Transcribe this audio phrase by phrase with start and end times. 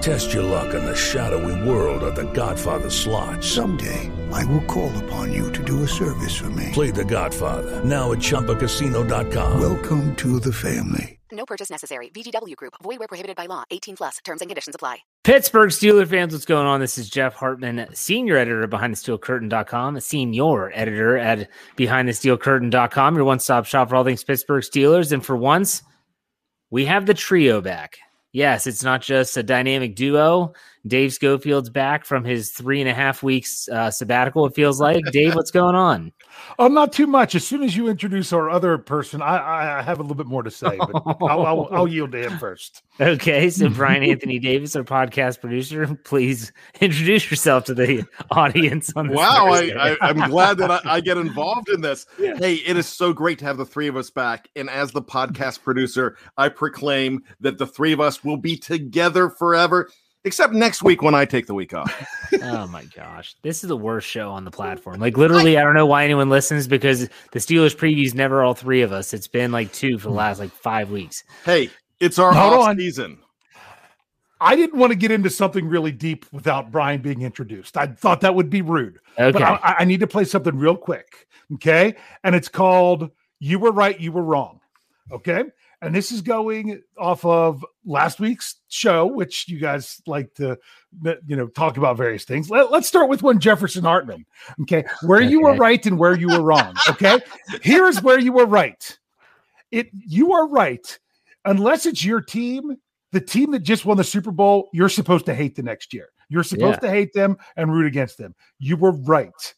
[0.00, 3.42] Test your luck in the shadowy world of The Godfather slot.
[3.42, 6.70] Someday, I will call upon you to do a service for me.
[6.72, 9.60] Play The Godfather now at ChumbaCasino.com.
[9.60, 11.16] Welcome to the family.
[11.32, 12.08] No purchase necessary.
[12.10, 12.74] VGW Group.
[12.82, 13.64] Void where prohibited by law.
[13.70, 14.18] 18 plus.
[14.24, 14.98] Terms and conditions apply.
[15.24, 16.80] Pittsburgh Steelers fans, what's going on?
[16.80, 23.88] This is Jeff Hartman, senior editor at BehindTheSteelCurtain.com, senior editor at BehindTheSteelCurtain.com, your one-stop shop
[23.88, 25.12] for all things Pittsburgh Steelers.
[25.12, 25.82] And for once,
[26.70, 27.98] we have the trio back.
[28.36, 30.52] Yes, it's not just a dynamic duo.
[30.86, 34.46] Dave Schofield's back from his three and a half weeks uh, sabbatical.
[34.46, 35.04] It feels like.
[35.12, 36.12] Dave, what's going on?
[36.58, 37.34] Oh, not too much.
[37.34, 40.42] As soon as you introduce our other person, I, I have a little bit more
[40.42, 42.82] to say, but I'll, I'll, I'll yield to him first.
[43.00, 49.08] Okay, so Brian Anthony Davis, our podcast producer, please introduce yourself to the audience on
[49.08, 49.16] this.
[49.16, 49.74] Wow, Thursday.
[49.74, 52.06] I, I, am glad that I, I get involved in this.
[52.18, 54.48] Hey, it is so great to have the three of us back.
[54.56, 59.30] And as the podcast producer, I proclaim that the three of us will be together
[59.30, 59.90] forever,
[60.26, 61.94] except next week when I take the week off.
[62.42, 65.00] oh my gosh, this is the worst show on the platform.
[65.00, 68.82] Like literally, I, don't know why anyone listens because the Steelers previews never all three
[68.82, 69.14] of us.
[69.14, 71.24] It's been like two for the last like five weeks.
[71.44, 71.70] Hey,
[72.00, 72.78] it's our Hold off on.
[72.78, 73.18] season.
[74.38, 77.76] I didn't want to get into something really deep without Brian being introduced.
[77.76, 78.98] I thought that would be rude.
[79.18, 79.32] Okay.
[79.32, 81.26] But I, I need to play something real quick.
[81.54, 81.94] Okay.
[82.22, 84.60] And it's called You Were Right, You Were Wrong.
[85.10, 85.44] Okay.
[85.86, 90.58] And this is going off of last week's show, which you guys like to,
[91.04, 92.50] you know, talk about various things.
[92.50, 94.26] Let, us start with one Jefferson Hartman.
[94.62, 94.84] Okay.
[95.02, 96.74] Where you were right and where you were wrong.
[96.88, 97.20] Okay.
[97.62, 98.98] Here's where you were right.
[99.70, 100.98] It you are right.
[101.44, 102.78] Unless it's your team,
[103.12, 106.08] the team that just won the Super Bowl, you're supposed to hate the next year.
[106.28, 108.34] You're supposed to hate them and root against them.
[108.58, 109.54] You were right.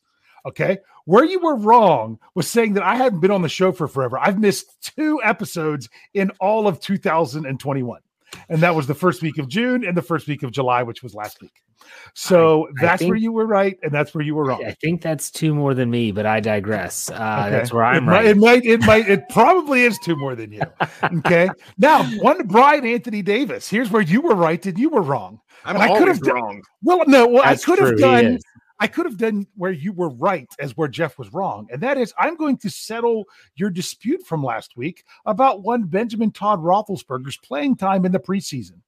[0.47, 0.79] Okay.
[1.05, 4.19] Where you were wrong was saying that I hadn't been on the show for forever.
[4.19, 8.01] I've missed two episodes in all of 2021.
[8.51, 11.03] And that was the first week of June and the first week of July, which
[11.03, 11.63] was last week.
[12.15, 14.65] So I that's where think- you were right, and that's where you were wrong.
[14.67, 17.11] I think that's two more than me, but I digress.
[17.11, 17.15] Uh,
[17.47, 17.51] Okay.
[17.51, 18.25] That's where I'm might, right.
[18.27, 20.63] It might, it might, it probably is two more than you.
[21.03, 21.49] Okay.
[21.79, 23.69] now, one Brian Anthony Davis.
[23.69, 25.41] Here's where you were right and you were wrong.
[25.65, 26.63] I'm And I could always have done- wrong.
[26.83, 28.39] Well, no, well, That's I could have he done.
[28.79, 28.85] Is.
[28.85, 31.99] I could have done where you were right as where Jeff was wrong, and that
[31.99, 33.25] is I'm going to settle
[33.57, 38.81] your dispute from last week about one Benjamin Todd Roethlisberger's playing time in the preseason.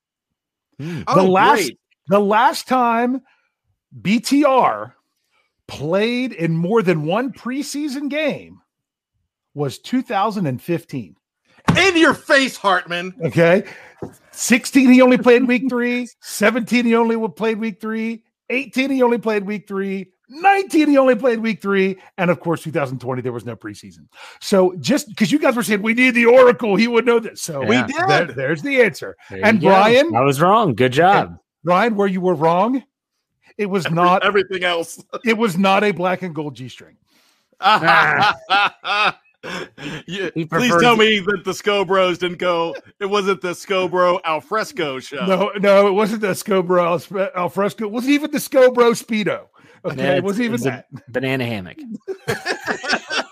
[0.79, 0.99] Hmm.
[1.01, 1.79] the Oh, last great.
[2.09, 3.21] the last time
[4.01, 4.93] BTR
[5.69, 8.61] played in more than one preseason game
[9.55, 11.17] was 2015.
[11.77, 13.15] In your face, Hartman.
[13.23, 13.65] Okay.
[14.33, 19.19] 16 he only played week 3, 17 he only played week 3, 18 he only
[19.19, 23.45] played week 3, 19 he only played week 3, and of course 2020 there was
[23.45, 24.07] no preseason.
[24.41, 27.41] So just cuz you guys were saying we need the oracle, he would know this.
[27.41, 27.97] So We did.
[28.09, 29.17] there- there's the answer.
[29.31, 29.69] There you and go.
[29.69, 30.75] Brian, I was wrong.
[30.75, 31.39] Good job.
[31.65, 32.83] Brian, where you were wrong,
[33.59, 35.03] it was not Everything else.
[35.25, 36.97] it was not a black and gold G string.
[37.63, 39.21] Ah.
[40.07, 42.75] Yeah, He please tell me that the Scobros didn't go.
[43.01, 45.25] It wasn't the Scobro Alfresco show.
[45.27, 47.85] No, no, it wasn't the Scobro Alfre- Alfresco.
[47.85, 49.47] It wasn't even the Scobro Speedo.
[49.85, 51.13] Okay, Yeah, it wasn't even it's a that.
[51.13, 51.79] banana hammock.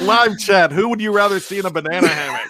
[0.00, 0.72] Live chat.
[0.72, 2.46] Who would you rather see in a banana hammock?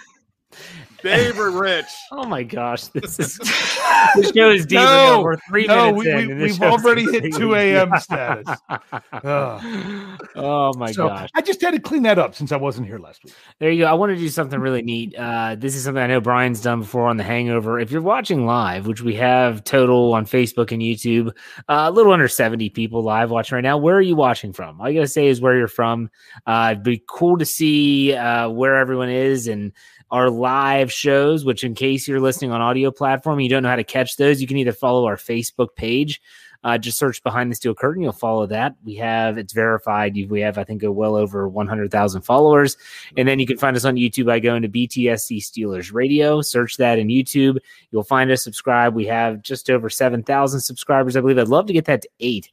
[1.02, 1.87] Dave or Rich?
[2.12, 3.38] Oh my gosh, this is
[4.16, 4.78] this show is deep.
[4.78, 6.38] No, we're three no, minutes we, in.
[6.38, 7.90] We, we've already hit 2 a.m.
[7.99, 8.46] status.
[8.69, 10.20] Ugh.
[10.37, 11.31] oh my So gosh.
[11.34, 13.34] I just had to clean that up since I wasn't here last week.
[13.60, 13.87] There you go.
[13.87, 15.14] I want to do something really neat.
[15.16, 17.81] Uh, this is something I know Brian's done before on The Hangover.
[17.81, 21.28] If you're watching live, which we have total on Facebook and YouTube,
[21.69, 23.78] uh, a little under 70 people live watching right now.
[23.78, 24.81] Where are you watching from?
[24.81, 26.10] All you got to say is where you're from.
[26.46, 29.72] Uh, it'd be cool to see uh, where everyone is and
[30.12, 33.76] our live shows, which in case you're listening on audio platform, you don't know how
[33.76, 36.20] to catch those, you can either follow our Facebook page.
[36.64, 38.04] Uh, just search behind the steel curtain.
[38.04, 38.76] You'll follow that.
[38.84, 40.14] We have it's verified.
[40.30, 42.76] We have, I think, a well over 100,000 followers.
[43.16, 46.40] And then you can find us on YouTube by going to BTSC Steelers Radio.
[46.40, 47.58] Search that in YouTube.
[47.90, 48.94] You'll find us, subscribe.
[48.94, 51.38] We have just over 7,000 subscribers, I believe.
[51.38, 52.52] I'd love to get that to eight.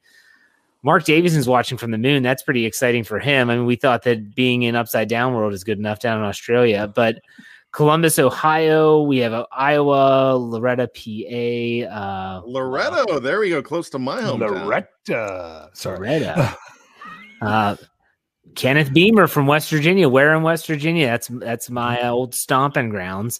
[0.83, 2.23] Mark Davison's watching from the moon.
[2.23, 3.49] That's pretty exciting for him.
[3.49, 6.23] I mean, we thought that being in Upside Down World is good enough down in
[6.23, 7.19] Australia, but
[7.71, 13.19] Columbus, Ohio, we have uh, Iowa, Loretta, PA, uh, Loretto.
[13.19, 13.61] There we go.
[13.61, 14.65] Close to my hometown.
[14.65, 15.69] Loretta.
[15.73, 15.97] Sorry.
[15.99, 16.57] Loretta.
[17.41, 17.75] uh,
[18.55, 20.09] Kenneth Beamer from West Virginia.
[20.09, 21.05] Where in West Virginia?
[21.05, 23.39] That's that's my uh, old stomping grounds.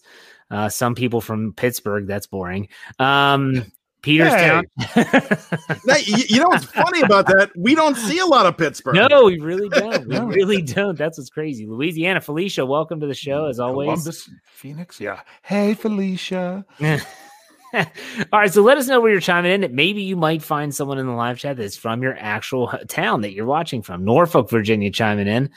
[0.52, 2.06] Uh, some people from Pittsburgh.
[2.06, 2.70] That's boring.
[3.00, 4.64] Um, Peterstown.
[5.86, 7.52] Now, you, you know what's funny about that?
[7.58, 8.96] We don't see a lot of Pittsburgh.
[8.96, 10.08] no, we really don't.
[10.10, 10.98] We really don't.
[10.98, 11.66] That's what's crazy.
[11.66, 13.88] Louisiana, Felicia, welcome to the show as always.
[13.88, 15.00] Columbus, Phoenix.
[15.00, 15.22] Yeah.
[15.44, 16.66] Hey, Felicia.
[17.74, 17.84] All
[18.34, 19.76] right, so let us know where you're chiming in.
[19.76, 23.34] Maybe you might find someone in the live chat that's from your actual town that
[23.34, 24.04] you're watching from.
[24.04, 25.50] Norfolk, Virginia, chiming in.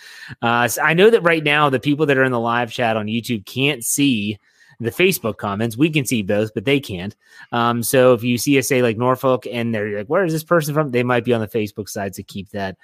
[0.42, 2.96] Uh, so I know that right now the people that are in the live chat
[2.96, 4.38] on YouTube can't see
[4.82, 5.76] the Facebook comments.
[5.76, 7.14] We can see both, but they can't.
[7.52, 10.44] Um, so if you see us say like Norfolk and they're like, "Where is this
[10.44, 12.76] person from?" They might be on the Facebook side, so keep that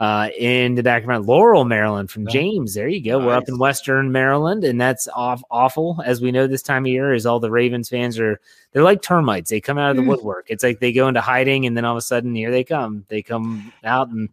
[0.00, 1.26] uh, in the background.
[1.26, 2.72] Laurel, Maryland, from James.
[2.74, 3.18] There you go.
[3.18, 6.90] We're up in Western Maryland, and that's off awful as we know this time of
[6.90, 7.12] year.
[7.12, 8.40] Is all the Ravens fans are
[8.72, 9.50] they're like termites.
[9.50, 10.08] They come out of the Mm.
[10.08, 10.46] woodwork.
[10.48, 13.04] It's like they go into hiding, and then all of a sudden, here they come.
[13.08, 14.30] They come out and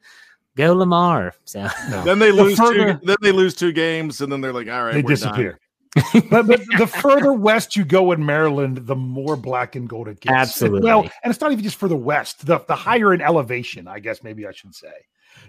[0.55, 1.33] go Lamar.
[1.45, 1.67] So
[2.05, 3.05] Then they The lose further- two.
[3.05, 5.55] Then they lose two games, and then they're like, "All right, they we're done."
[6.29, 10.19] but, but the further west you go in Maryland, the more black and gold it
[10.19, 10.33] gets.
[10.33, 10.81] Absolutely.
[10.81, 12.45] Well, and it's not even just for the west.
[12.45, 14.91] The the higher in elevation, I guess maybe I should say.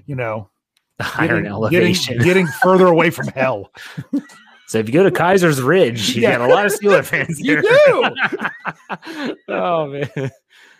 [0.06, 0.50] You know,
[0.99, 2.14] the higher in getting- elevation.
[2.19, 3.70] getting, getting further away from hell.
[4.67, 6.38] so if you go to Keysers Ridge, you Yeah.
[6.38, 7.69] got a lot of Steeler fans You do.
[9.49, 10.31] oh man.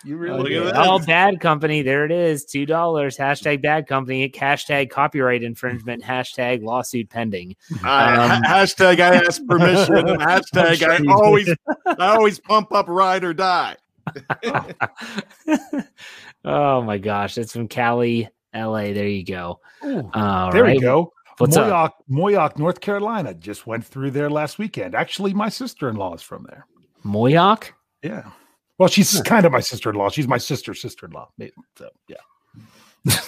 [0.08, 0.56] You Look Okay.
[0.56, 0.87] at that.
[0.87, 1.82] Oh, bad company.
[1.82, 2.46] There it is.
[2.46, 3.19] Two dollars.
[3.19, 4.26] Hashtag bad company.
[4.31, 6.02] Hashtag copyright infringement.
[6.02, 7.55] Hashtag lawsuit pending.
[7.84, 9.96] Uh, Um, hashtag I ask permission.
[10.08, 11.50] and hashtag I always
[11.87, 13.76] I always pump up ride or die.
[16.44, 18.93] oh my gosh, that's from Cali, LA.
[18.94, 19.61] There you go.
[19.84, 20.76] Ooh, All there right.
[20.76, 21.12] we go.
[21.37, 21.69] What's up?
[22.11, 23.34] Moyock, Moyock, North Carolina.
[23.34, 24.94] Just went through there last weekend.
[24.94, 26.66] Actually, my sister in law is from there.
[27.04, 27.72] Moyock?
[28.02, 28.31] Yeah.
[28.78, 30.08] Well, she's kind of my sister in law.
[30.08, 31.28] She's my sister's sister in law.
[31.76, 32.16] So, yeah.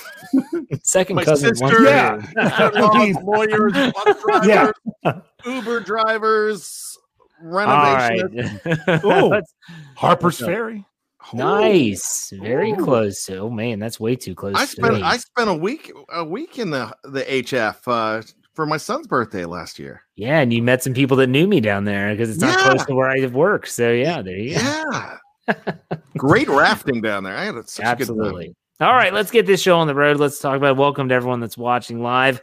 [0.82, 1.54] Second My cousin.
[1.54, 2.20] sister- Yeah.
[3.22, 5.20] lawyers, bus drivers, Yeah.
[5.44, 6.96] Uber drivers,
[7.42, 8.60] All renovation.
[8.86, 9.04] right.
[9.04, 9.40] Ooh.
[9.96, 10.84] Harper's Ferry.
[11.32, 12.32] nice.
[12.40, 12.76] Very Ooh.
[12.76, 13.28] close.
[13.30, 14.54] Oh man, that's way too close.
[14.56, 15.02] I spent me.
[15.02, 18.22] I spent a week a week in the the HF uh,
[18.54, 20.02] for my son's birthday last year.
[20.16, 22.68] yeah, and you met some people that knew me down there because it's not Yeah.
[22.70, 23.66] close to where I work.
[23.66, 24.60] So yeah, there you go.
[24.62, 25.16] Yeah,
[26.16, 27.36] great rafting down there.
[27.36, 28.18] I had such a good time.
[28.18, 28.54] Absolutely.
[28.80, 30.18] All right, let's get this show on the road.
[30.18, 32.40] Let's talk about welcome to everyone that's watching live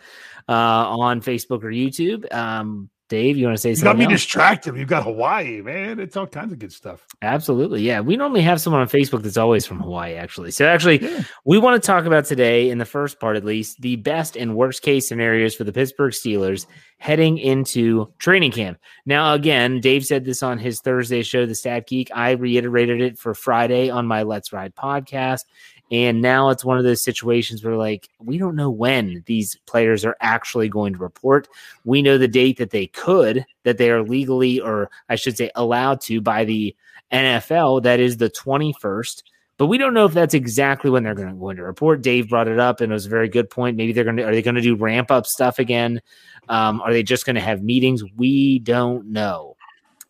[0.47, 2.31] uh, on Facebook or YouTube.
[2.33, 3.99] Um, Dave, you want to say You got something?
[3.99, 4.21] me else?
[4.21, 4.75] distracted.
[4.75, 5.99] You've got Hawaii, man.
[5.99, 7.05] It's all kinds of good stuff.
[7.21, 7.81] Absolutely.
[7.81, 8.01] Yeah.
[8.01, 10.51] We normally have someone on Facebook that's always from Hawaii, actually.
[10.51, 11.23] So, actually, Yeah.
[11.45, 14.55] we want to talk about today, in the first part at least, the best and
[14.55, 16.65] worst case scenarios for the Pittsburgh Steelers
[16.99, 18.79] heading into training camp.
[19.05, 22.09] Now, again, Dave said this on his Thursday show, The Stat Geek.
[22.13, 25.41] I reiterated it for Friday on my Let's Ride podcast.
[25.91, 30.03] And now it's one of those situations where, like, we don't know when these players
[30.03, 31.47] are actually going to report.
[31.85, 35.49] We know the date that they could, that they are legally, or I should say,
[35.55, 36.75] allowed to by the
[37.11, 37.83] NFL.
[37.83, 39.23] That is the 21st.
[39.57, 42.01] But we don't know if that's exactly when they're going to, report.
[42.01, 43.77] Dave brought it up, and it was a very good point.
[43.77, 46.01] Maybe they're going to are they going to do ramp up stuff again?
[46.47, 48.03] Um, are they just going to have meetings?
[48.15, 49.55] We don't know.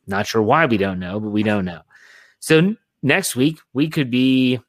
[0.06, 1.82] Not sure why we don't know, but we don't know.
[2.40, 4.60] So next week we could be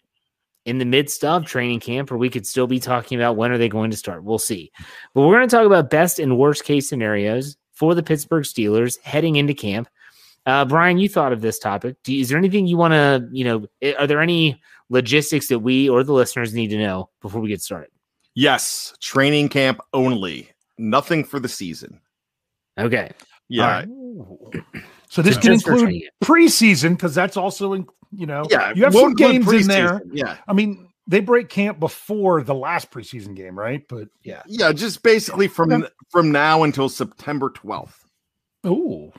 [0.69, 3.59] in the midst of training camp, or we could still be talking about when are
[3.59, 4.23] they going to start.
[4.23, 4.71] We'll see.
[5.15, 9.01] But we're going to talk about best and worst case scenarios for the Pittsburgh Steelers
[9.03, 9.89] heading into camp.
[10.47, 11.97] Uh, Brian, you thought of this topic.
[12.05, 13.67] Do, is there anything you want to, you know,
[13.99, 17.61] are there any logistics that we or the listeners need to know before we get
[17.61, 17.91] started?
[18.35, 20.51] Yes, training camp only.
[20.79, 22.01] Nothing for the season.
[22.79, 23.11] Okay.
[23.49, 23.85] Yeah.
[25.09, 28.73] So this So can include preseason because that's also in, you know Yeah.
[28.75, 30.01] you have some games in there.
[30.11, 30.37] Yeah.
[30.47, 33.83] I mean, they break camp before the last preseason game, right?
[33.89, 34.43] But yeah.
[34.47, 34.73] Yeah.
[34.73, 38.05] Just basically from from now until September 12th.
[38.67, 39.13] Ooh.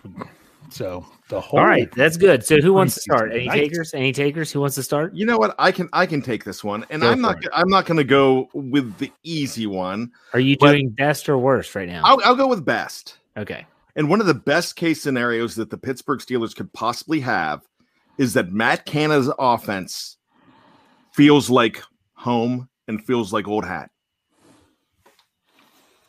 [0.71, 2.45] So the whole All right, that's good.
[2.45, 3.31] So who wants to start?
[3.33, 3.55] Any Nice.
[3.57, 3.93] takers?
[3.93, 4.51] Any takers?
[4.51, 5.15] Who wants to start?
[5.15, 5.55] You know what?
[5.57, 7.49] I can I can take this one, and Go I'm not it.
[7.53, 10.11] I'm not going to go with the easy one.
[10.33, 12.03] Are you doing best or worst right now?
[12.05, 13.17] I'll, I'll go with best.
[13.35, 13.65] Okay.
[13.95, 17.61] And one of the best case scenarios that the Pittsburgh Steelers could possibly have
[18.19, 20.17] is that Matt Canada's offense
[21.13, 21.81] feels like
[22.13, 23.89] home and feels like old hat.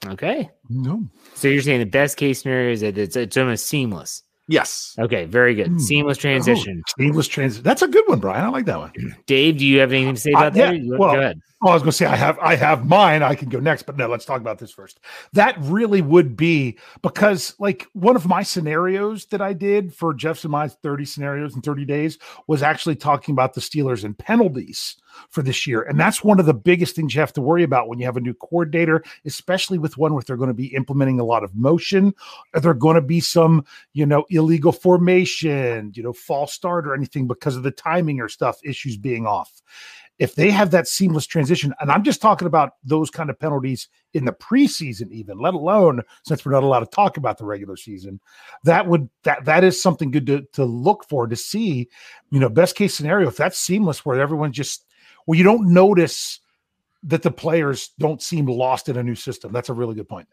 [0.07, 0.51] Okay.
[0.69, 1.07] No.
[1.35, 4.23] So you're saying the best case scenario is that it's, it's almost seamless.
[4.49, 4.97] Yes.
[4.99, 5.69] Okay, very good.
[5.69, 5.79] Hmm.
[5.79, 6.83] Seamless transition.
[6.85, 7.63] Oh, seamless transition.
[7.63, 8.45] That's a good one, Brian.
[8.45, 8.93] I like that one.
[9.27, 10.81] Dave, do you have anything to say Uh, about yeah, that?
[10.81, 11.41] You- well, go ahead.
[11.63, 13.23] Oh, I was going to say I have I have mine.
[13.23, 14.99] I can go next, but no, let's talk about this first.
[15.35, 20.45] That really would be because like one of my scenarios that I did for Jeff's
[20.45, 24.97] and my 30 scenarios in 30 days was actually talking about the Steelers and penalties
[25.29, 25.83] for this year.
[25.83, 28.17] And that's one of the biggest things you have to worry about when you have
[28.17, 31.55] a new coordinator, especially with one where they're going to be implementing a lot of
[31.55, 32.15] motion.
[32.55, 36.95] Are there going to be some, you know, illegal formation, you know, false start or
[36.95, 39.61] anything because of the timing or stuff issues being off?
[40.21, 43.89] If they have that seamless transition, and I'm just talking about those kind of penalties
[44.13, 47.75] in the preseason, even let alone since we're not allowed to talk about the regular
[47.75, 48.21] season,
[48.65, 51.89] that would that that is something good to to look for to see,
[52.31, 54.85] you know, best case scenario if that's seamless where everyone just
[55.25, 56.41] where you don't notice
[57.03, 59.53] that the players don't seem lost in a new system.
[59.53, 60.29] That's a really good point.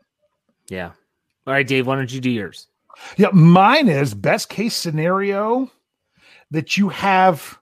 [0.67, 0.91] Yeah.
[1.47, 2.67] All right, Dave, why don't you do yours?
[3.15, 5.71] Yeah, mine is best case scenario
[6.51, 7.57] that you have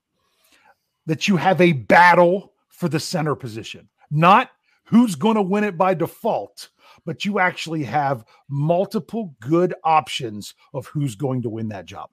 [1.06, 3.88] that you have a battle for the center position.
[4.12, 4.52] Not
[4.86, 6.70] who's going to win it by default,
[7.06, 12.10] but you actually have multiple good options of who's going to win that job.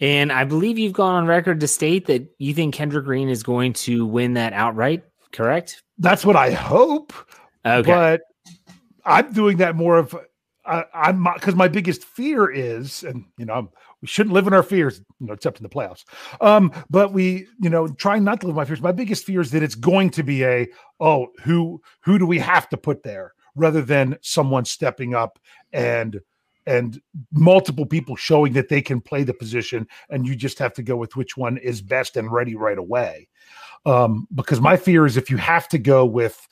[0.00, 3.42] And I believe you've gone on record to state that you think Kendrick Green is
[3.42, 5.82] going to win that outright, correct?
[5.98, 7.12] That's what I hope.
[7.64, 7.88] Okay.
[7.88, 8.22] But
[9.04, 10.16] I'm doing that more of
[10.64, 13.68] I, I'm because my biggest fear is, and you know, I'm,
[14.02, 16.04] we shouldn't live in our fears, you know, except in the playoffs.
[16.40, 18.82] Um, but we, you know, trying not to live my fears.
[18.82, 20.68] My biggest fear is that it's going to be a
[21.00, 25.38] oh, who who do we have to put there, rather than someone stepping up
[25.72, 26.20] and
[26.66, 27.00] and
[27.32, 30.96] multiple people showing that they can play the position, and you just have to go
[30.96, 33.28] with which one is best and ready right away.
[33.84, 36.46] Um, because my fear is if you have to go with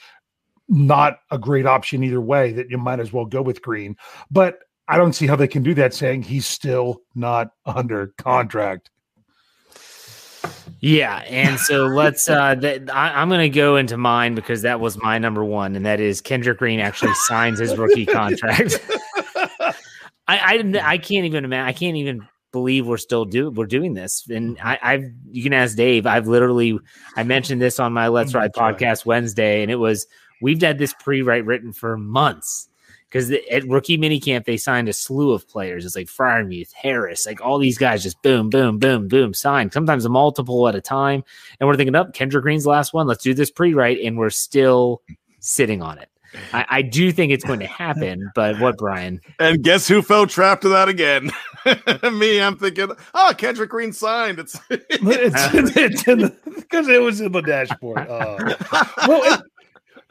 [0.68, 3.96] not a great option either way, that you might as well go with Green.
[4.30, 8.90] But I don't see how they can do that, saying he's still not under contract.
[10.80, 12.28] Yeah, and so let's.
[12.28, 15.76] uh th- I, I'm going to go into mine because that was my number one,
[15.76, 18.80] and that is Kendrick Green actually signs his rookie contract.
[20.26, 21.68] I, I I can't even imagine.
[21.68, 24.26] I can't even believe we're still do we're doing this.
[24.28, 26.04] And I, I've you can ask Dave.
[26.04, 26.76] I've literally
[27.14, 30.08] I mentioned this on my Let's Ride podcast Wednesday, and it was
[30.42, 32.69] we've had this pre-write written for months
[33.10, 35.84] because at rookie minicamp they signed a slew of players.
[35.84, 39.72] It's like Freiermuth, Harris, like all these guys just boom, boom, boom, boom, signed.
[39.72, 41.24] Sometimes a multiple at a time,
[41.58, 43.06] and we're thinking, up Kendra Green's the last one.
[43.06, 45.02] Let's do this pre-write, and we're still
[45.40, 46.08] sitting on it.
[46.52, 49.20] I, I do think it's going to happen, but what, Brian?
[49.38, 51.30] And guess who fell trap to that again?
[52.18, 54.38] Me, I'm thinking, oh, Kendrick Green signed.
[54.38, 57.98] It's It's, it's in because it was in the dashboard.
[57.98, 58.54] Uh,
[59.08, 59.40] well, it,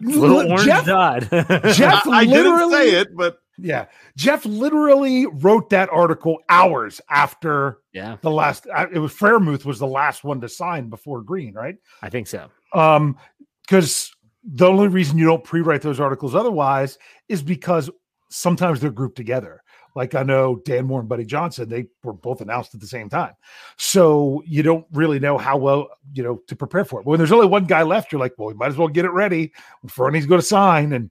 [0.01, 1.21] Little orange Jeff, dot.
[1.29, 7.01] Jeff I, I didn't literally say it, but Yeah, Jeff literally wrote that article hours
[7.09, 8.67] after yeah, the last.
[8.73, 11.75] uh, It was Freiermuth was the last one to sign before Green, right?
[12.01, 12.49] I think so.
[12.73, 13.17] Um,
[13.61, 14.11] because
[14.43, 17.89] the only reason you don't pre-write those articles otherwise is because
[18.29, 19.61] sometimes they're grouped together.
[19.95, 23.09] Like I know Dan Moore and Buddy Johnson, they were both announced at the same
[23.09, 23.33] time.
[23.77, 27.03] So you don't really know how well, you know, to prepare for it.
[27.03, 29.05] But when there's only one guy left, you're like, well, we might as well get
[29.05, 29.51] it ready.
[29.87, 31.09] Fernie's going to sign, and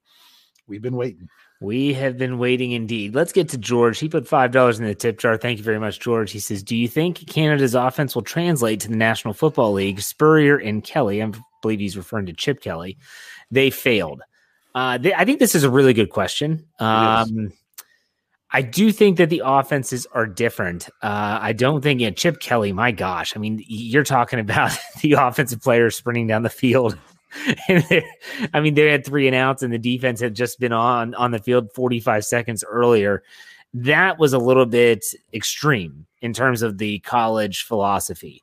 [0.67, 1.29] we've been waiting.
[1.61, 3.17] We have been waiting indeed.
[3.17, 3.99] Let's get to George.
[3.99, 5.37] He put five dollars in the tip jar.
[5.37, 6.31] Thank you very much, George.
[6.31, 10.57] He says, "Do you think Canada's offense will translate to the National Football League?" Spurrier
[10.57, 12.97] and Kelly, I believe he's referring to Chip Kelly.
[13.51, 14.23] They failed.
[14.73, 16.65] Uh, they, I think this is a really good question.
[16.79, 17.53] Um,
[18.50, 20.88] I do think that the offenses are different.
[21.02, 23.37] Uh, I don't think, yeah, Chip Kelly, my gosh.
[23.37, 26.99] I mean, you're talking about the offensive players sprinting down the field.
[27.69, 31.31] I mean, they had three and outs, and the defense had just been on on
[31.31, 33.23] the field 45 seconds earlier.
[33.75, 38.43] That was a little bit extreme in terms of the college philosophy.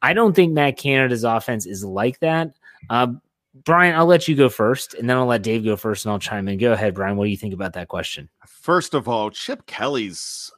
[0.00, 2.54] I don't think Matt Canada's offense is like that.
[2.88, 3.20] Um,
[3.52, 6.18] Brian, I'll let you go first, and then I'll let Dave go first, and I'll
[6.18, 6.58] chime in.
[6.58, 7.16] Go ahead, Brian.
[7.16, 8.28] What do you think about that question?
[8.46, 10.52] First of all, Chip Kelly's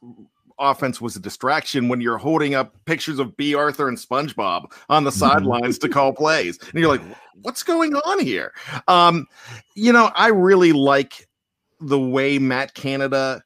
[0.59, 5.03] offense was a distraction when you're holding up pictures of Bea Arthur and SpongeBob on
[5.03, 5.19] the mm-hmm.
[5.19, 7.01] sidelines to call plays, and you're like,
[7.41, 8.53] "What's going on here?"
[8.87, 9.25] Um,
[9.73, 11.27] you know, I really like
[11.79, 13.43] the way Matt Canada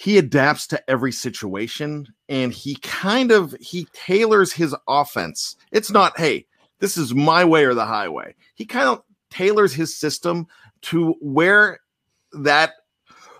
[0.00, 6.18] he adapts to every situation and he kind of he tailors his offense it's not
[6.18, 6.46] hey
[6.80, 8.34] this is my way or the highway.
[8.54, 10.46] He kind of tailors his system
[10.82, 11.80] to where
[12.32, 12.72] that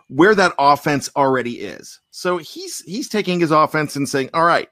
[0.08, 2.00] where that offense already is.
[2.10, 4.68] So he's he's taking his offense and saying, "All right,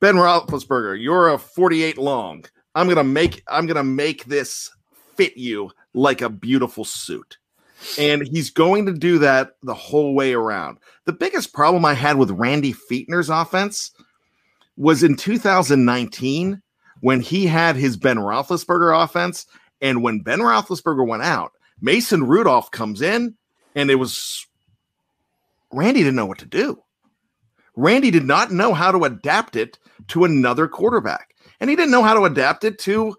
[0.00, 2.44] Ben Roethlisberger, you're a 48 long.
[2.74, 4.70] I'm gonna make I'm gonna make this
[5.16, 7.38] fit you like a beautiful suit."
[7.98, 10.78] And he's going to do that the whole way around.
[11.04, 13.92] The biggest problem I had with Randy Fichtner's offense
[14.76, 16.62] was in 2019
[17.00, 19.46] when he had his Ben Roethlisberger offense,
[19.80, 23.34] and when Ben Roethlisberger went out, Mason Rudolph comes in,
[23.74, 24.46] and it was
[25.72, 26.82] Randy didn't know what to do.
[27.74, 32.02] Randy did not know how to adapt it to another quarterback, and he didn't know
[32.02, 33.14] how to adapt it to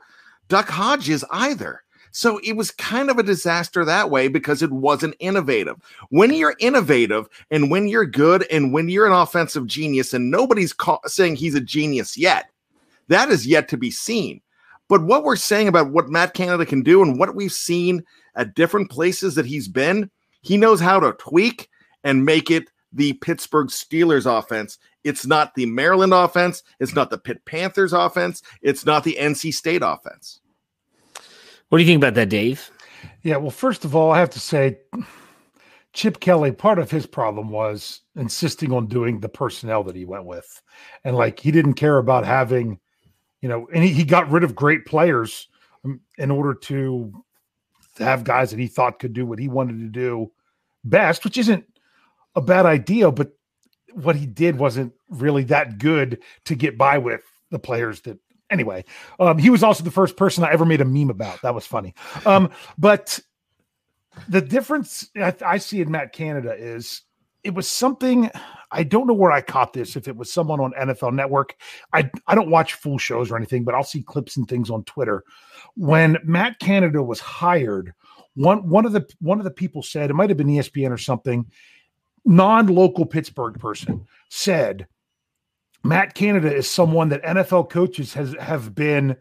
[0.48, 1.84] Duck Hodges either.
[2.12, 5.76] So it was kind of a disaster that way because it wasn't innovative.
[6.10, 10.74] When you're innovative and when you're good and when you're an offensive genius, and nobody's
[10.74, 12.50] ca- saying he's a genius yet,
[13.08, 14.42] that is yet to be seen.
[14.90, 18.04] But what we're saying about what Matt Canada can do and what we've seen
[18.36, 20.10] at different places that he's been,
[20.42, 21.70] he knows how to tweak
[22.04, 24.78] and make it the Pittsburgh Steelers offense.
[25.04, 26.64] It's not the Maryland offense.
[26.80, 28.42] It's not the Pitt Panthers offense.
[28.62, 30.40] It's not the NC State offense.
[31.70, 32.72] What do you think about that, Dave?
[33.24, 34.78] Yeah, well, first of all, I have to say,
[35.94, 40.26] Chip Kelly, part of his problem was insisting on doing the personnel that he went
[40.26, 40.62] with.
[41.04, 42.80] And like he didn't care about having
[43.42, 45.48] you know, and he, he got rid of great players
[45.86, 47.14] um, in order to
[48.00, 50.32] have guys that he thought could do what he wanted to do
[50.84, 51.66] best, which isn't
[52.36, 53.32] a bad idea, but
[53.94, 58.20] what he did wasn't really that good to get by with the players that
[58.50, 58.86] anyway.
[59.20, 61.42] Um, he was also the first person I ever made a meme about.
[61.42, 61.94] That was funny.
[62.26, 63.20] Um, but
[64.30, 67.02] the difference I, I see in Matt Canada is
[67.44, 68.30] it was something
[68.72, 69.96] I don't know where I caught this.
[69.96, 71.56] If it was someone on NFL Network,
[71.94, 74.84] I I don't watch full shows or anything, but I'll see clips and things on
[74.84, 75.24] Twitter.
[75.76, 77.94] When Matt Canada was hired,
[78.36, 80.98] one one of the one of the people said it might have been ESPN or
[80.98, 81.46] something,
[82.26, 84.88] non-local Pittsburgh person said
[85.84, 89.16] Matt Canada is someone that NFL coaches has have been,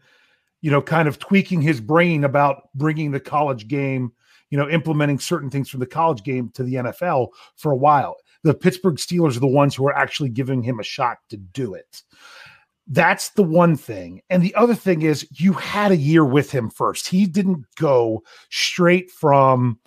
[0.61, 4.11] you know, kind of tweaking his brain about bringing the college game
[4.49, 8.15] you know, implementing certain things from the college game to the NFL for a while.
[8.43, 11.73] The Pittsburgh Steelers are the ones who are actually giving him a shot to do
[11.73, 12.03] it.
[12.87, 14.21] That's the one thing.
[14.29, 17.07] And the other thing is, you had a year with him first.
[17.07, 19.79] He didn't go straight from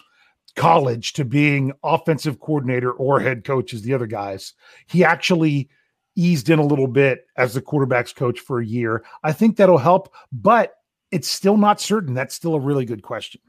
[0.57, 4.53] college to being offensive coordinator or head coach as the other guys.
[4.87, 5.71] He actually
[6.17, 9.05] eased in a little bit as the quarterback's coach for a year.
[9.23, 10.75] I think that'll help, but
[11.11, 12.15] it's still not certain.
[12.15, 13.41] That's still a really good question.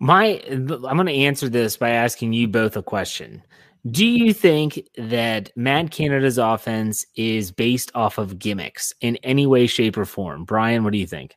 [0.00, 3.42] My, I'm going to answer this by asking you both a question.
[3.90, 9.66] Do you think that Matt Canada's offense is based off of gimmicks in any way,
[9.66, 10.44] shape, or form?
[10.44, 11.36] Brian, what do you think?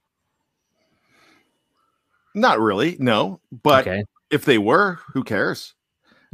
[2.33, 3.39] Not really, no.
[3.63, 4.03] But okay.
[4.29, 5.73] if they were, who cares?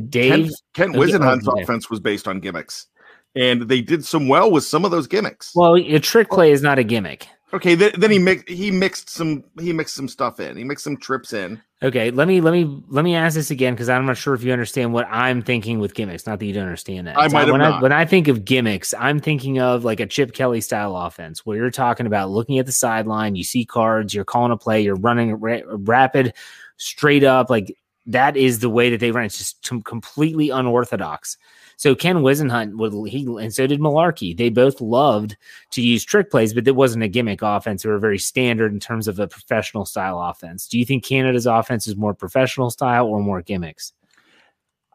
[0.09, 1.61] Dave Kent, Ken Whisenhunt's okay.
[1.61, 2.87] offense was based on gimmicks,
[3.35, 5.53] and they did some well with some of those gimmicks.
[5.55, 7.27] Well, a trick play is not a gimmick.
[7.53, 10.57] Okay, then, then he mixed he mixed some he mixed some stuff in.
[10.57, 11.61] He mixed some trips in.
[11.81, 14.43] Okay, let me let me let me ask this again because I'm not sure if
[14.43, 16.27] you understand what I'm thinking with gimmicks.
[16.27, 17.17] Not that you don't understand that.
[17.17, 17.81] I so might when have I, not.
[17.83, 21.55] when I think of gimmicks, I'm thinking of like a Chip Kelly style offense where
[21.55, 24.95] you're talking about looking at the sideline, you see cards, you're calling a play, you're
[24.95, 26.33] running ra- rapid,
[26.75, 27.49] straight up.
[27.49, 29.25] Like that is the way that they run.
[29.25, 31.37] It's just completely unorthodox.
[31.77, 34.35] So Ken Whisenhunt would he and so did Mularkey.
[34.35, 35.37] They both loved
[35.71, 37.83] to use trick plays, but it wasn't a gimmick offense.
[37.83, 40.67] They were very standard in terms of a professional style offense.
[40.67, 43.93] Do you think Canada's offense is more professional style or more gimmicks?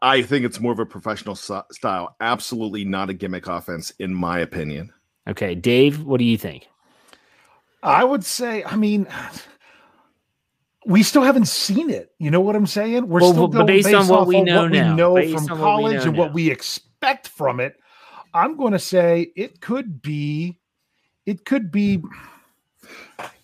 [0.02, 2.16] I think it's more of a professional style.
[2.20, 4.92] Absolutely not a gimmick offense, in my opinion.
[5.28, 6.66] Okay, Dave, what do you think?
[7.84, 9.06] I would say, I mean,
[10.86, 12.10] we still haven't seen it.
[12.18, 13.08] You know what I'm saying?
[13.08, 15.14] We're Well, still going based on based what off we know what now, we know
[15.14, 16.32] based from on what college know and what now.
[16.32, 17.76] we expect from it.
[18.34, 20.58] I'm going to say it could be,
[21.26, 22.02] it could be,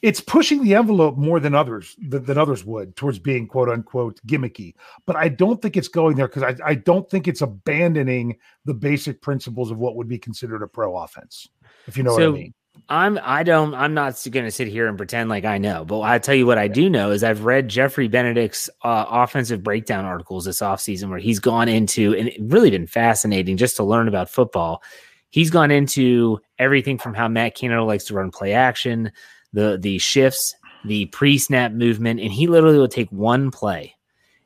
[0.03, 4.21] it's pushing the envelope more than others than, than others would towards being quote unquote
[4.27, 4.75] gimmicky.
[5.07, 8.75] But I don't think it's going there because I, I don't think it's abandoning the
[8.75, 11.49] basic principles of what would be considered a pro offense.
[11.87, 12.55] If you know what I mean.
[12.89, 16.01] I'm I don't I'm not going to sit here and pretend like I know, but
[16.01, 20.05] I tell you what I do know is I've read Geoffrey Benedict's uh, offensive breakdown
[20.05, 24.09] articles this offseason where he's gone into and it really been fascinating just to learn
[24.09, 24.83] about football.
[25.31, 29.13] He's gone into everything from how Matt Canada likes to run play action,
[29.53, 33.95] the the shifts, the pre-snap movement, and he literally will take one play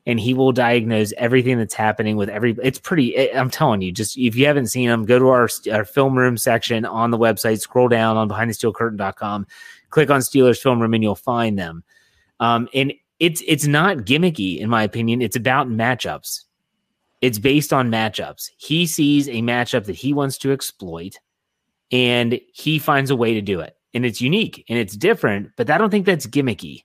[0.05, 3.91] and he will diagnose everything that's happening with every it's pretty eh, i'm telling you
[3.91, 7.17] just if you haven't seen them go to our, our film room section on the
[7.17, 9.47] website scroll down on behindthesteelcurtain.com
[9.93, 11.83] click on steelers film room and you'll find them.
[12.39, 15.21] Um, and it's it's not gimmicky in my opinion.
[15.21, 16.41] It's about matchups.
[17.21, 18.49] It's based on matchups.
[18.57, 21.19] He sees a matchup that he wants to exploit
[21.91, 23.77] and he finds a way to do it.
[23.93, 26.83] And it's unique and it's different but i don't think that's gimmicky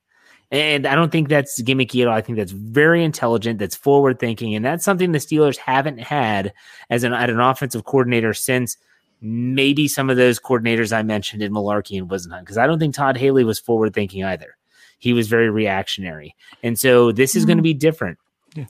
[0.50, 2.14] and I don't think that's gimmicky at all.
[2.14, 6.52] I think that's very intelligent, that's forward thinking, and that's something the Steelers haven't had
[6.90, 8.76] as an at an offensive coordinator since
[9.20, 12.94] maybe some of those coordinators I mentioned in Mularkey and Wisn't because I don't think
[12.94, 14.56] Todd Haley was forward thinking either.
[14.98, 17.64] He was very reactionary, and so this is going to mm.
[17.64, 18.18] be different.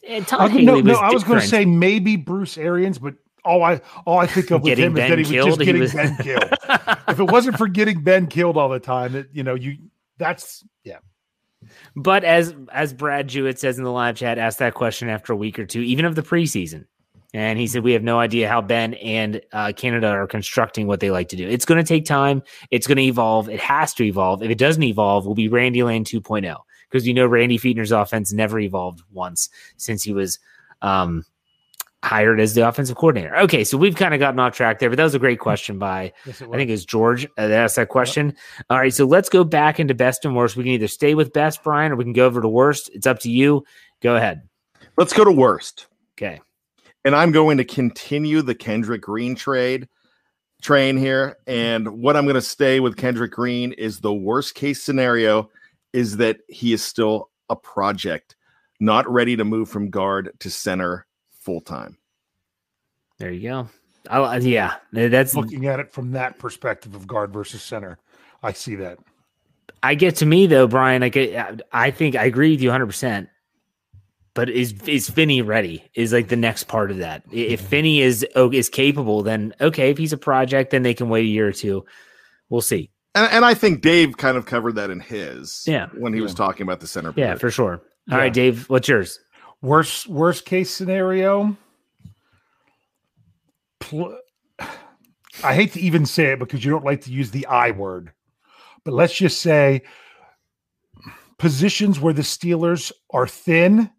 [0.06, 2.98] And Todd I, Haley no, no, was I was going to say maybe Bruce Arians,
[2.98, 3.14] but
[3.44, 5.94] all I all I think of with him is that he was just getting was-
[5.94, 6.54] Ben killed.
[7.08, 9.78] if it wasn't for getting Ben killed all the time, it, you know, you
[10.18, 10.98] that's yeah.
[11.98, 15.37] But as as Brad Jewett says in the live chat, asked that question after a
[15.37, 16.84] week or two, even of the preseason,
[17.34, 21.00] and he said we have no idea how Ben and uh, Canada are constructing what
[21.00, 21.48] they like to do.
[21.48, 22.40] It's going to take time.
[22.70, 23.48] It's going to evolve.
[23.48, 24.44] It has to evolve.
[24.44, 26.56] If it doesn't evolve, we'll be Randy Lane 2.0
[26.88, 30.38] because you know Randy Fichtner's offense never evolved once since he was
[30.82, 31.24] um,
[32.04, 33.37] hired as the offensive coordinator.
[33.37, 35.78] Okay, so we've kind of gotten off track there, but that was a great question
[35.78, 38.34] by Yes, I think it was George that asked that question.
[38.70, 40.56] All right, so let's go back into best and worst.
[40.56, 42.90] We can either stay with best, Brian, or we can go over to worst.
[42.94, 43.64] It's up to you.
[44.00, 44.42] Go ahead.
[44.96, 45.88] Let's go to worst.
[46.16, 46.40] Okay.
[47.04, 49.88] And I'm going to continue the Kendrick Green trade
[50.62, 51.37] train here.
[51.46, 55.50] And what I'm going to stay with Kendrick Green is the worst case scenario
[55.92, 58.37] is that he is still a project,
[58.78, 61.06] not ready to move from guard to center
[61.48, 61.96] full time.
[63.18, 63.68] There you go.
[64.11, 67.98] I, yeah, that's looking at it from that perspective of guard versus center.
[68.42, 68.98] I see that.
[69.82, 71.02] I get to me though, Brian.
[71.02, 71.62] I get.
[71.72, 72.84] I think I agree with you 100.
[72.87, 73.28] percent
[74.34, 75.84] But is is Finney ready?
[75.94, 77.22] Is like the next part of that.
[77.32, 79.90] If Finney is oh, is capable, then okay.
[79.90, 81.87] If he's a project, then they can wait a year or two.
[82.50, 82.90] We'll see.
[83.14, 85.87] And, and I think Dave kind of covered that in his Yeah.
[85.96, 87.12] when he was talking about the center.
[87.16, 87.38] Yeah, position.
[87.38, 87.72] for sure.
[88.11, 88.16] All Yeah.
[88.16, 88.68] right, Dave.
[88.68, 89.18] What's yours?
[89.60, 91.56] Worst worst case scenario.
[93.80, 94.18] Pl-
[95.42, 98.12] I hate to even say it because you don't like to use the I word,
[98.84, 99.82] but let's just say
[101.38, 103.90] positions where the Steelers are thin,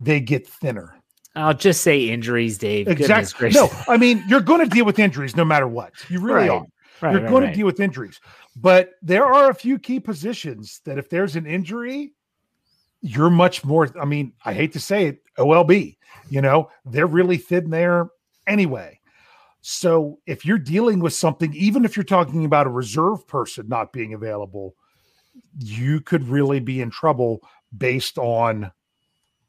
[0.00, 0.94] they get thinner.
[1.34, 2.88] I'll just say injuries, Dave.
[2.88, 3.50] Exactly.
[3.50, 5.92] No, I mean you're going to deal with injuries no matter what.
[6.08, 6.50] You really Right.
[6.50, 6.66] are.
[7.02, 8.18] Right, you're right, going to deal with injuries,
[8.56, 12.14] but there are a few key positions that if there's an injury,
[13.06, 13.88] you're much more.
[14.00, 15.96] I mean, I hate to say it, OLB.
[16.28, 18.08] You know, they're really thin there
[18.46, 19.00] anyway.
[19.60, 23.92] So if you're dealing with something, even if you're talking about a reserve person not
[23.92, 24.74] being available,
[25.58, 27.40] you could really be in trouble
[27.76, 28.70] based on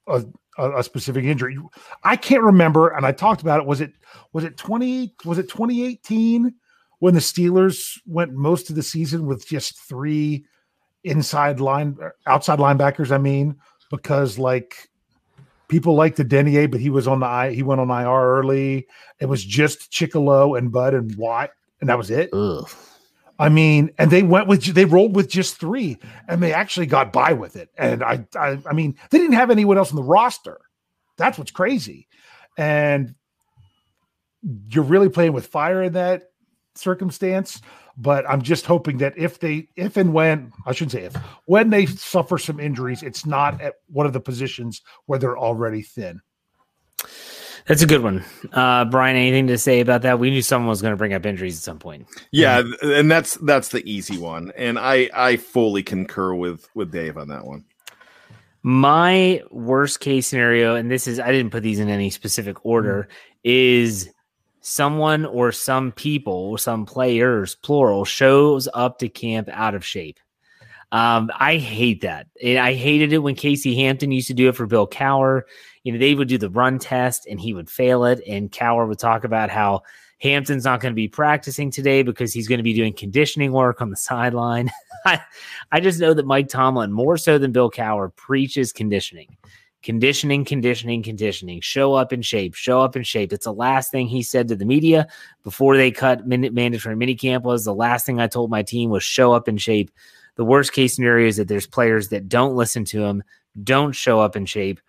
[0.07, 0.23] a,
[0.57, 1.57] a, specific injury.
[2.03, 3.65] I can't remember, and I talked about it.
[3.65, 3.93] Was it
[4.33, 5.13] was it twenty?
[5.25, 6.53] Was it twenty eighteen
[6.99, 10.45] when the Steelers went most of the season with just three
[11.07, 13.11] inside line uh, outside linebackers?
[13.11, 13.55] I mean,
[13.89, 14.89] because like
[15.67, 18.87] people liked the Denier, but he was on the I he went on IR early.
[19.19, 22.29] It was just Chickillo and Bud and Watt, and that was it.
[22.33, 22.69] Ugh.
[23.39, 27.13] I mean, and they went with they rolled with just three, and they actually got
[27.13, 27.69] by with it.
[27.77, 30.59] And I, I, I mean, they didn't have anyone else on the roster.
[31.17, 32.07] That's what's crazy.
[32.57, 33.13] And
[34.69, 36.31] you're really playing with fire in that
[36.75, 37.61] circumstance.
[37.97, 41.71] But I'm just hoping that if they, if and when, I shouldn't say if, when
[41.71, 46.21] they suffer some injuries, it's not at one of the positions where they're already thin.
[47.67, 48.23] That's a good one.
[48.53, 50.19] Uh, Brian, anything to say about that?
[50.19, 52.07] We knew someone was going to bring up injuries at some point.
[52.31, 54.53] Yeah, and that's that's the easy one.
[54.55, 57.65] And I I fully concur with with Dave on that one.
[58.63, 63.09] My worst case scenario, and this is I didn't put these in any specific order,
[63.43, 64.09] is
[64.67, 70.19] someone or some people some players, plural, shows up to camp out of shape.
[70.91, 72.27] Um, I hate that.
[72.43, 75.43] And I hated it when Casey Hampton used to do it for Bill Cowher.
[75.83, 78.21] You know, they would do the run test and he would fail it.
[78.27, 79.83] And Cowher would talk about how
[80.19, 83.81] Hampton's not going to be practicing today because he's going to be doing conditioning work
[83.81, 84.69] on the sideline.
[85.05, 85.21] I,
[85.71, 89.37] I just know that Mike Tomlin, more so than Bill Cowher, preaches conditioning.
[89.87, 91.61] Conditioning, conditioning, conditioning.
[91.61, 92.55] Show up in shape.
[92.55, 93.31] Show up in shape.
[93.31, 95.07] It's the last thing he said to the media
[95.45, 97.43] before they cut min- mandatory minicamp.
[97.43, 99.89] Was the last thing I told my team was show up in shape.
[100.35, 103.23] The worst case scenario is that there's players that don't listen to him,
[103.63, 104.81] don't show up in shape,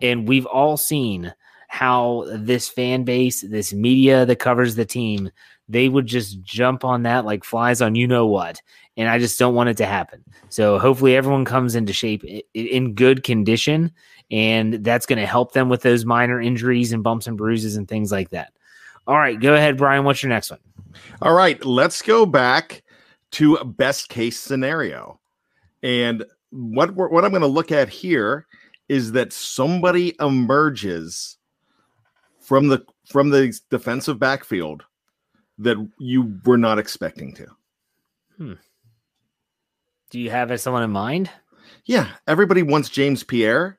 [0.00, 1.34] and we've all seen
[1.68, 5.30] how this fan base, this media that covers the team,
[5.68, 8.62] they would just jump on that like flies on you know what.
[8.96, 10.24] And I just don't want it to happen.
[10.48, 12.24] So hopefully everyone comes into shape
[12.54, 13.92] in good condition,
[14.30, 17.88] and that's going to help them with those minor injuries and bumps and bruises and
[17.88, 18.52] things like that.
[19.06, 20.04] All right, go ahead, Brian.
[20.04, 20.60] What's your next one?
[21.22, 22.82] All right, let's go back
[23.32, 25.18] to a best case scenario.
[25.82, 28.46] And what what I'm going to look at here
[28.88, 31.38] is that somebody emerges
[32.40, 34.84] from the from the defensive backfield
[35.58, 37.46] that you were not expecting to.
[38.36, 38.54] Hmm.
[40.10, 41.30] Do you have someone in mind?
[41.84, 43.78] Yeah, everybody wants James Pierre,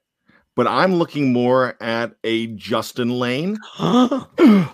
[0.62, 3.58] but I'm looking more at a Justin Layne.
[3.80, 4.70] I,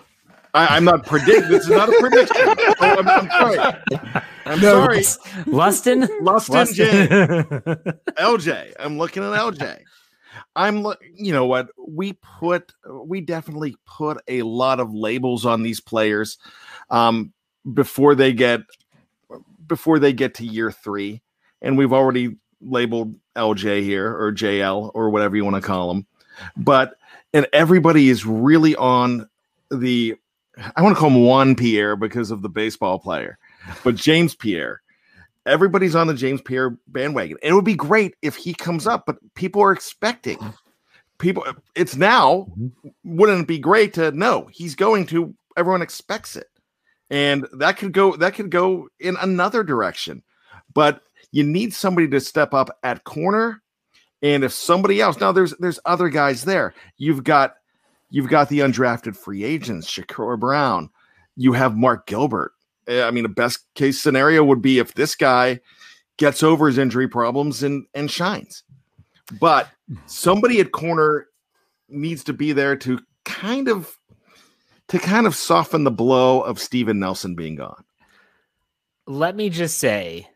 [0.52, 1.48] am not predicting.
[1.48, 2.36] This is not a prediction.
[2.36, 3.58] Oh, I'm, I'm, sorry.
[4.44, 4.98] I'm no, sorry.
[4.98, 6.74] Lustin, Lustin, Lustin.
[6.74, 7.92] J.
[8.22, 8.74] LJ.
[8.78, 9.78] I'm looking at LJ.
[10.54, 12.70] I'm you know what we put
[13.06, 16.36] we definitely put a lot of labels on these players
[16.90, 17.32] um
[17.72, 18.60] before they get
[19.66, 21.22] before they get to year 3
[21.62, 26.06] and we've already labeled LJ here or JL or whatever you want to call them
[26.56, 26.96] but
[27.32, 29.28] and everybody is really on
[29.70, 30.16] the
[30.76, 33.38] I want to call him Juan Pierre because of the baseball player
[33.84, 34.82] but James Pierre
[35.48, 37.38] everybody's on the James Pierre bandwagon.
[37.42, 40.38] It would be great if he comes up, but people are expecting.
[41.18, 42.46] People, it's now.
[42.50, 42.88] Mm-hmm.
[43.16, 45.34] Wouldn't it be great to know he's going to?
[45.56, 46.46] Everyone expects it,
[47.10, 48.14] and that could go.
[48.14, 50.22] That could go in another direction.
[50.72, 53.62] But you need somebody to step up at corner,
[54.22, 56.74] and if somebody else now, there's there's other guys there.
[56.96, 57.54] You've got
[58.10, 60.90] you've got the undrafted free agents, Shakur Brown.
[61.36, 62.52] You have Mark Gilbert
[62.88, 65.60] Eh, I mean, a best case scenario would be if this guy
[66.16, 68.64] gets over his injury problems and and shines.
[69.38, 69.68] But
[70.06, 71.28] somebody at corner
[71.88, 73.96] needs to be there to kind of
[74.88, 77.84] to kind of soften the blow of Steven Nelson being gone.
[79.06, 80.28] Let me just say,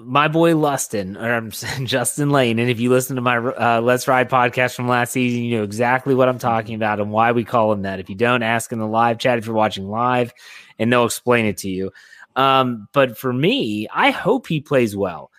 [0.00, 1.50] my boy Lustin, or I'm
[1.86, 5.42] Justin Layne, and if you listen to my uh, Let's Ride podcast from last season,
[5.42, 8.00] you know exactly what I'm talking about and why we call him that.
[8.00, 10.32] If you don't, ask in the live chat if you're watching live
[10.78, 11.92] and they'll explain it to you.
[12.36, 15.30] Um, but for me, I hope he plays well.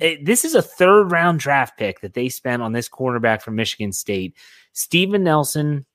[0.00, 3.56] It, this is a third round draft pick that they spent on this cornerback from
[3.56, 4.34] Michigan State.
[4.72, 5.86] Steven Nelson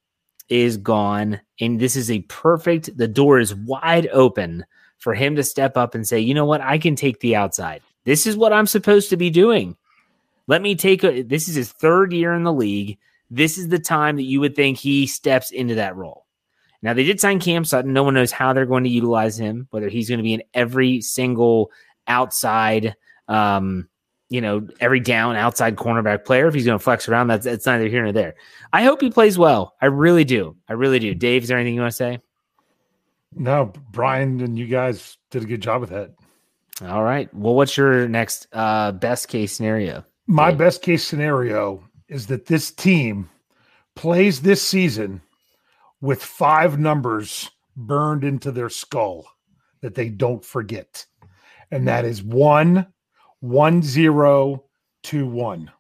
[0.50, 4.66] is gone, and this is a perfect, the door is wide open
[4.98, 7.82] for him to step up and say, you know what, I can take the outside.
[8.06, 9.78] This is what I'm supposed to be doing.
[10.48, 12.98] Let me take a, this is his third year in the league.
[13.32, 16.26] This is the time that you would think he steps into that role.
[16.82, 17.94] Now they did sign Cam Sutton.
[17.94, 20.44] No one knows how they're going to utilize him, whether he's going to be in
[20.54, 21.72] every single
[22.08, 22.96] outside,
[23.30, 23.88] um,
[24.30, 26.48] you know, every down outside cornerback player.
[26.48, 28.36] If he's going to flex around, that's it's neither here nor there.
[28.74, 29.76] I hope he plays well.
[29.82, 30.58] I really do.
[30.68, 31.16] I really do.
[31.16, 32.20] Dave, is there anything you want to say?
[33.36, 36.12] No, Brian and you guys did a good job with that.
[36.82, 37.34] All right.
[37.34, 40.04] Well, what's your next uh, best case scenario?
[40.26, 43.30] My best case scenario is that this team
[43.96, 45.22] plays this season
[46.02, 49.26] with five numbers burned into their skull
[49.82, 51.06] that they don't forget.
[51.72, 52.88] And that is one,
[53.40, 54.66] one, zero,
[55.04, 55.72] two, one.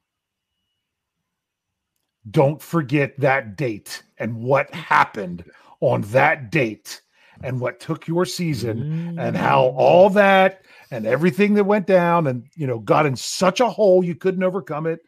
[2.29, 5.45] Don't forget that date and what happened
[5.81, 7.01] on that date
[7.43, 12.45] and what took your season and how all that and everything that went down and
[12.55, 15.01] you know got in such a hole you couldn't overcome it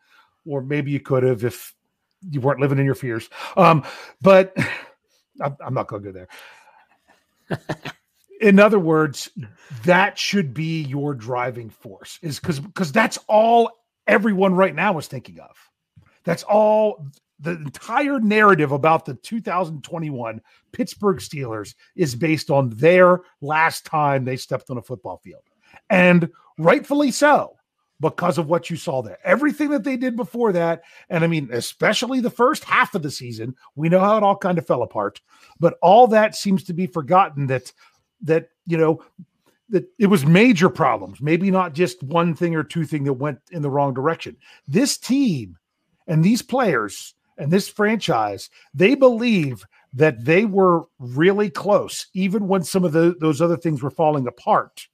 [0.45, 1.73] or maybe you could have if
[2.29, 3.83] you weren't living in your fears um
[4.21, 4.55] but
[5.41, 6.25] I'm, I'm not going to go
[7.49, 7.59] there.
[8.41, 9.29] in other words,
[9.83, 13.71] that should be your driving force, is because because that's all
[14.07, 15.55] everyone right now is thinking of.
[16.23, 17.07] That's all
[17.39, 24.37] the entire narrative about the 2021 Pittsburgh Steelers is based on their last time they
[24.37, 25.43] stepped on a football field.
[25.89, 27.55] And rightfully so
[28.01, 29.17] because of what you saw there.
[29.23, 33.11] Everything that they did before that, and I mean, especially the first half of the
[33.11, 35.21] season, we know how it all kind of fell apart.
[35.59, 37.47] But all that seems to be forgotten.
[37.47, 37.71] That
[38.21, 39.03] that you know,
[39.69, 43.39] that it was major problems, maybe not just one thing or two thing that went
[43.51, 44.35] in the wrong direction.
[44.67, 45.57] This team
[46.07, 52.63] and these players and this franchise, they believe that they were really close, even when
[52.63, 54.87] some of the, those other things were falling apart.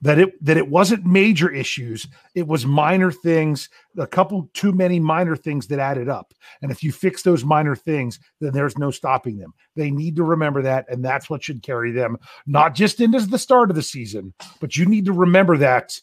[0.00, 3.68] That it that it wasn't major issues, it was minor things,
[3.98, 6.32] a couple too many minor things that added up.
[6.62, 9.52] And if you fix those minor things, then there's no stopping them.
[9.74, 13.38] They need to remember that, and that's what should carry them, not just into the
[13.38, 16.00] start of the season, but you need to remember that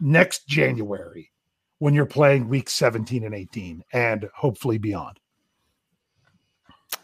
[0.00, 1.30] next January
[1.78, 5.18] when you're playing week 17 and 18 and hopefully beyond.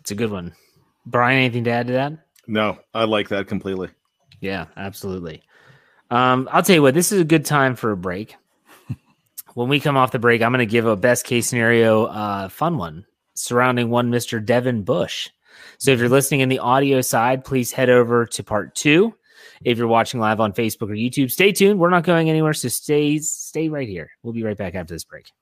[0.00, 0.54] It's a good one.
[1.04, 2.12] Brian, anything to add to that?
[2.46, 3.88] No, I like that completely.
[4.40, 5.42] Yeah, absolutely.
[6.10, 8.36] Um, I'll tell you what, this is a good time for a break.
[9.54, 12.48] when we come off the break, I'm going to give a best case scenario, uh,
[12.48, 14.44] fun one surrounding one Mr.
[14.44, 15.30] Devin Bush.
[15.78, 19.14] So if you're listening in the audio side, please head over to part two.
[19.64, 21.78] If you're watching live on Facebook or YouTube, stay tuned.
[21.78, 24.10] We're not going anywhere, so stay stay right here.
[24.22, 25.32] We'll be right back after this break.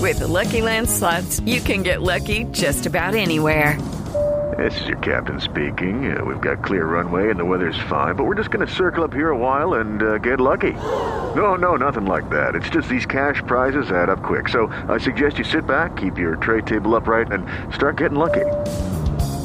[0.00, 3.80] With the Lucky Land slots, you can get lucky just about anywhere.
[4.58, 6.16] This is your captain speaking.
[6.16, 9.02] Uh, we've got clear runway and the weather's fine, but we're just going to circle
[9.02, 10.72] up here a while and uh, get lucky.
[10.72, 12.54] No, no, nothing like that.
[12.54, 14.48] It's just these cash prizes add up quick.
[14.48, 18.44] So I suggest you sit back, keep your tray table upright, and start getting lucky.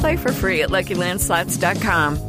[0.02, 2.29] Play for free at LuckyLandSlots.com.